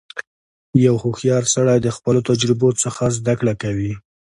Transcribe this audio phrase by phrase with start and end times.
[0.85, 3.93] •یو هوښیار سړی د خپلو تجربو څخه زدهکړه کوي.